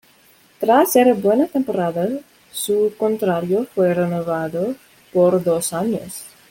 [0.59, 2.09] Tras esta buena temporada,
[2.51, 4.73] su contrato fue renovado
[5.13, 6.25] por dos años.